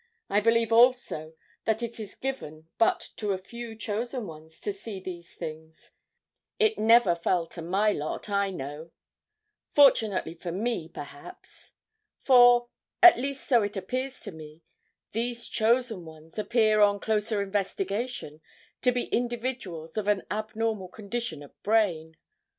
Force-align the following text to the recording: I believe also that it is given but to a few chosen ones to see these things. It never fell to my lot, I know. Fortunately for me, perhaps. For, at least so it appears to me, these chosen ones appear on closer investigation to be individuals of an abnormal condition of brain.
I 0.31 0.39
believe 0.39 0.73
also 0.73 1.35
that 1.65 1.83
it 1.83 1.99
is 1.99 2.15
given 2.15 2.67
but 2.79 3.11
to 3.17 3.33
a 3.33 3.37
few 3.37 3.75
chosen 3.75 4.25
ones 4.25 4.59
to 4.61 4.73
see 4.73 4.99
these 4.99 5.35
things. 5.35 5.91
It 6.57 6.79
never 6.79 7.13
fell 7.13 7.45
to 7.49 7.61
my 7.61 7.91
lot, 7.91 8.27
I 8.27 8.49
know. 8.49 8.89
Fortunately 9.75 10.33
for 10.33 10.51
me, 10.51 10.89
perhaps. 10.89 11.73
For, 12.23 12.67
at 13.03 13.19
least 13.19 13.47
so 13.47 13.61
it 13.61 13.77
appears 13.77 14.19
to 14.21 14.31
me, 14.31 14.63
these 15.11 15.47
chosen 15.47 16.03
ones 16.03 16.39
appear 16.39 16.81
on 16.81 16.99
closer 16.99 17.39
investigation 17.43 18.41
to 18.81 18.91
be 18.91 19.03
individuals 19.09 19.97
of 19.97 20.07
an 20.07 20.23
abnormal 20.31 20.87
condition 20.87 21.43
of 21.43 21.53
brain. 21.61 22.17